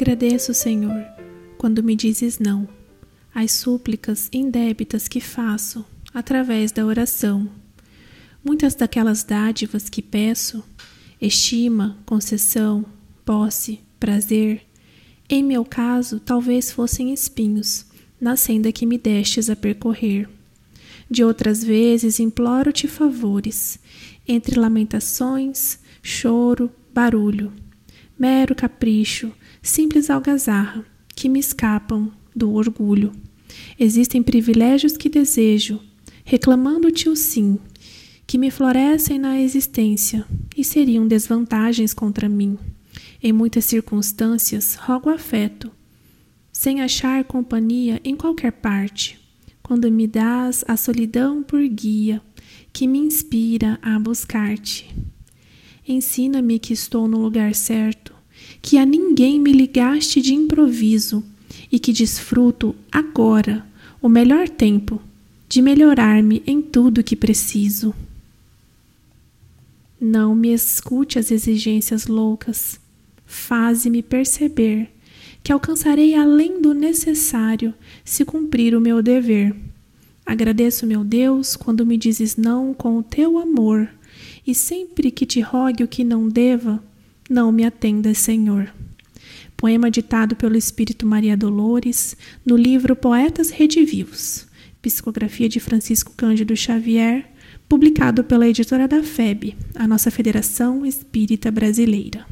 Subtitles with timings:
[0.00, 1.04] Agradeço, Senhor,
[1.58, 2.66] quando me dizes não,
[3.34, 7.46] às súplicas indébitas que faço através da oração.
[8.42, 10.64] Muitas daquelas dádivas que peço,
[11.20, 12.82] estima, concessão,
[13.26, 14.62] posse, prazer,
[15.28, 17.84] em meu caso, talvez fossem espinhos
[18.18, 20.26] na senda que me destes a percorrer.
[21.10, 23.78] De outras vezes imploro-te favores,
[24.26, 27.52] entre lamentações, choro, barulho,
[28.20, 29.32] mero capricho,
[29.62, 30.84] simples algazarra,
[31.16, 33.12] que me escapam do orgulho.
[33.78, 35.80] Existem privilégios que desejo,
[36.22, 37.58] reclamando-te o sim,
[38.26, 42.58] que me florescem na existência e seriam desvantagens contra mim.
[43.22, 45.70] Em muitas circunstâncias, rogo afeto,
[46.52, 49.18] sem achar companhia em qualquer parte,
[49.62, 52.20] quando me dás a solidão por guia,
[52.70, 55.09] que me inspira a buscar-te.
[55.90, 58.14] Ensina-me que estou no lugar certo,
[58.62, 61.20] que a ninguém me ligaste de improviso
[61.70, 63.66] e que desfruto agora
[64.00, 65.02] o melhor tempo
[65.48, 67.92] de melhorar-me em tudo que preciso.
[70.00, 72.78] Não me escute as exigências loucas,
[73.26, 74.90] faze-me perceber
[75.42, 77.74] que alcançarei além do necessário
[78.04, 79.56] se cumprir o meu dever.
[80.24, 83.88] Agradeço, meu Deus, quando me dizes não com o teu amor,
[84.46, 86.82] e sempre que te rogue o que não deva,
[87.28, 88.72] não me atendas, Senhor.
[89.56, 94.46] Poema ditado pelo Espírito Maria Dolores no livro Poetas Redivivos,
[94.80, 97.30] psicografia de Francisco Cândido Xavier,
[97.68, 102.26] publicado pela editora da FEB, a nossa Federação Espírita Brasileira.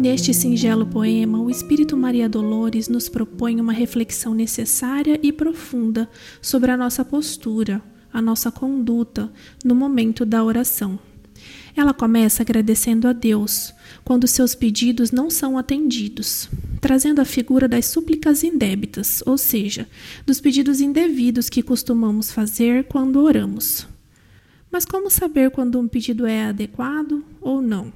[0.00, 6.08] Neste singelo poema, o Espírito Maria Dolores nos propõe uma reflexão necessária e profunda
[6.40, 7.82] sobre a nossa postura,
[8.12, 9.28] a nossa conduta
[9.64, 11.00] no momento da oração.
[11.74, 16.48] Ela começa agradecendo a Deus quando seus pedidos não são atendidos,
[16.80, 19.88] trazendo a figura das súplicas indébitas, ou seja,
[20.24, 23.84] dos pedidos indevidos que costumamos fazer quando oramos.
[24.70, 27.92] Mas como saber quando um pedido é adequado ou não?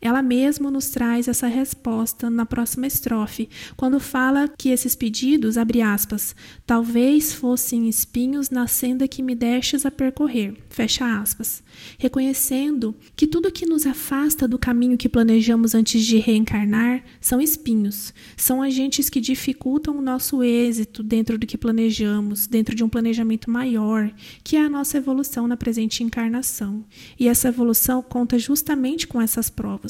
[0.00, 5.82] Ela mesma nos traz essa resposta na próxima estrofe, quando fala que esses pedidos, abre
[5.82, 11.64] aspas, talvez fossem espinhos na senda que me destes a percorrer, fecha aspas,
[11.98, 18.14] reconhecendo que tudo que nos afasta do caminho que planejamos antes de reencarnar são espinhos,
[18.36, 23.50] são agentes que dificultam o nosso êxito dentro do que planejamos, dentro de um planejamento
[23.50, 24.12] maior,
[24.44, 26.84] que é a nossa evolução na presente encarnação.
[27.18, 29.87] E essa evolução conta justamente com essas provas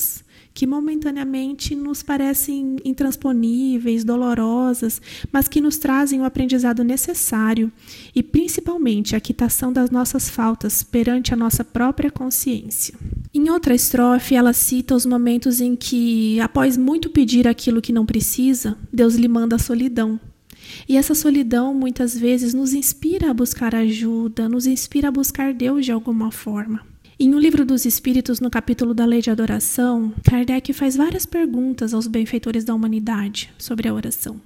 [0.58, 5.00] que momentaneamente nos parecem intransponíveis, dolorosas,
[5.32, 7.70] mas que nos trazem o aprendizado necessário
[8.14, 12.94] e principalmente a quitação das nossas faltas perante a nossa própria consciência.
[13.32, 18.04] Em outra estrofe, ela cita os momentos em que, após muito pedir aquilo que não
[18.04, 20.18] precisa, Deus lhe manda a solidão.
[20.88, 25.84] E essa solidão muitas vezes nos inspira a buscar ajuda, nos inspira a buscar Deus
[25.84, 26.84] de alguma forma.
[27.20, 31.92] Em O Livro dos Espíritos, no capítulo da Lei de Adoração, Kardec faz várias perguntas
[31.92, 34.40] aos benfeitores da humanidade sobre a oração.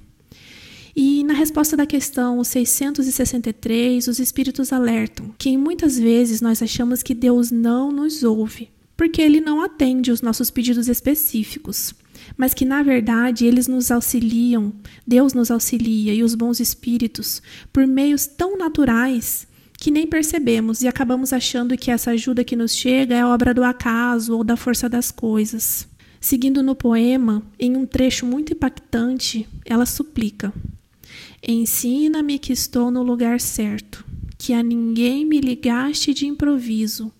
[0.97, 7.13] E na resposta da questão 663, os espíritos alertam que muitas vezes nós achamos que
[7.13, 11.95] Deus não nos ouve, porque ele não atende os nossos pedidos específicos,
[12.39, 14.73] mas que na verdade eles nos auxiliam,
[15.07, 19.47] Deus nos auxilia e os bons espíritos por meios tão naturais
[19.83, 23.65] que nem percebemos e acabamos achando que essa ajuda que nos chega é obra do
[23.65, 25.89] acaso ou da força das coisas.
[26.21, 30.55] Seguindo no poema, em um trecho muito impactante, ela suplica:
[31.45, 34.05] Ensina-me que estou no lugar certo,
[34.39, 37.11] que a ninguém me ligaste de improviso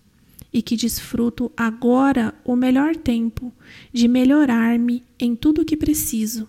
[0.53, 3.51] e que desfruto agora o melhor tempo
[3.91, 6.47] de melhorar-me em tudo o que preciso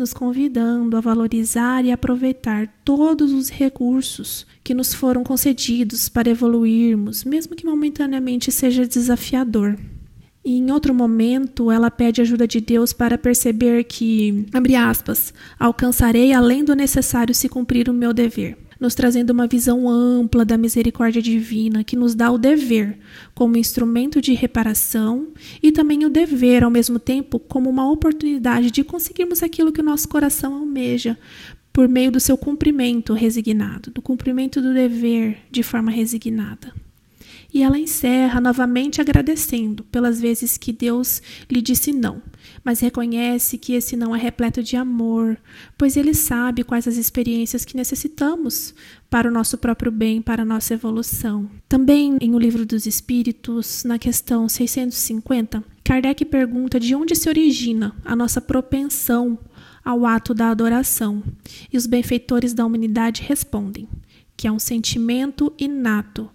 [0.00, 7.22] nos convidando a valorizar e aproveitar todos os recursos que nos foram concedidos para evoluirmos,
[7.22, 9.78] mesmo que momentaneamente seja desafiador.
[10.42, 16.32] E em outro momento, ela pede ajuda de Deus para perceber que, abre aspas, alcançarei
[16.32, 18.56] além do necessário se cumprir o meu dever.
[18.80, 22.98] Nos trazendo uma visão ampla da misericórdia divina que nos dá o dever
[23.34, 25.28] como instrumento de reparação
[25.62, 29.84] e também o dever, ao mesmo tempo, como uma oportunidade de conseguirmos aquilo que o
[29.84, 31.18] nosso coração almeja,
[31.72, 36.72] por meio do seu cumprimento resignado, do cumprimento do dever de forma resignada.
[37.52, 42.22] E ela encerra novamente agradecendo pelas vezes que Deus lhe disse não,
[42.64, 45.36] mas reconhece que esse não é repleto de amor,
[45.76, 48.74] pois ele sabe quais as experiências que necessitamos
[49.08, 51.50] para o nosso próprio bem, para a nossa evolução.
[51.68, 57.94] Também em O Livro dos Espíritos, na questão 650, Kardec pergunta de onde se origina
[58.04, 59.38] a nossa propensão
[59.84, 61.22] ao ato da adoração,
[61.72, 63.88] e os benfeitores da humanidade respondem
[64.40, 66.30] que é um sentimento inato,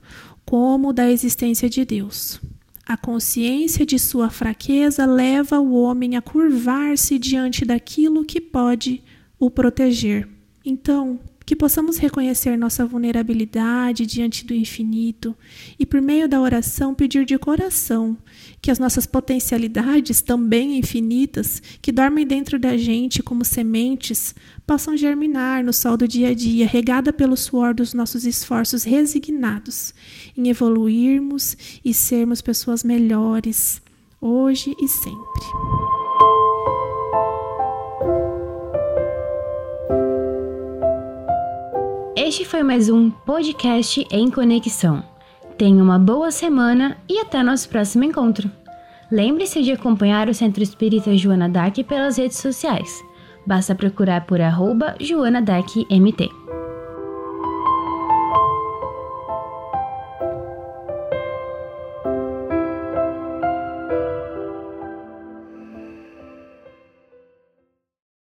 [0.45, 2.39] como da existência de Deus.
[2.85, 9.03] A consciência de sua fraqueza leva o homem a curvar-se diante daquilo que pode
[9.39, 10.27] o proteger.
[10.63, 15.35] Então, que possamos reconhecer nossa vulnerabilidade diante do infinito
[15.77, 18.17] e, por meio da oração, pedir de coração
[18.61, 24.33] que as nossas potencialidades, também infinitas, que dormem dentro da gente como sementes,
[24.65, 29.93] possam germinar no sol do dia a dia, regada pelo suor dos nossos esforços resignados
[30.35, 31.55] em evoluirmos
[31.85, 33.81] e sermos pessoas melhores,
[34.19, 36.04] hoje e sempre.
[42.35, 45.01] Este foi mais um podcast em conexão.
[45.57, 48.51] Tenha uma boa semana e até nosso próximo encontro.
[49.09, 53.01] Lembre-se de acompanhar o Centro Espírita Joana Dark pelas redes sociais.
[53.47, 56.29] Basta procurar por arroba Joana Dark MT.